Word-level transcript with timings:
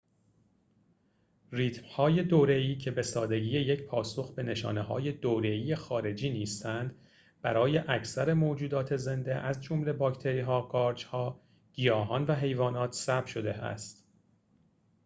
ریتم‌های 1.51 2.23
دوره‌ای 2.23 2.75
که 2.77 2.91
به 2.91 3.01
سادگی 3.01 3.59
یک 3.59 3.83
پاسخ 3.85 4.33
به 4.33 4.43
نشانه‌های 4.43 5.11
دوره‌ای 5.11 5.75
خارجی 5.75 6.29
نیستند 6.29 6.95
برای 7.41 7.77
اکثر 7.77 8.33
موجودات 8.33 8.95
زنده 8.95 9.35
از 9.35 9.63
جمله 9.63 9.93
باکتری‌ها 9.93 10.61
قارچ‌ها 10.61 11.39
گیاهان 11.73 12.23
و 12.23 12.35
حیوانات 12.35 12.91
ثبت 12.93 13.27
شده 13.27 13.53
است 13.53 14.07